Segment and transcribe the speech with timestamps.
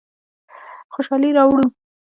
[0.93, 1.65] خوشحالي راوړو.